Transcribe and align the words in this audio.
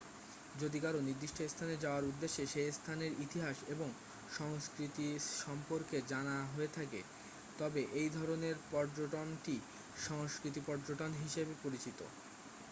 যদি 0.59 0.77
কারও 0.79 1.05
নির্দিষ্ট 1.07 1.37
স্থানে 1.45 1.75
যাওয়ার 1.77 2.09
উদ্দেশ্য 2.11 2.37
সেই 2.47 2.69
স্থানের 2.71 3.11
ইতিহাস 3.25 3.57
এবং 3.73 3.89
সংস্কৃতি 4.37 5.07
সম্পর্কে 5.39 5.97
জানার 6.09 6.43
হয়ে 6.53 6.73
থাকে 6.77 6.99
তবে 7.59 7.81
এই 7.93 8.09
ধরণের 8.17 8.55
পর্যটনটি 8.71 9.55
সাংস্কৃতিক 10.05 10.63
পর্যটন 10.67 11.11
হিসাবে 11.21 11.53
পরিচিত 11.63 11.99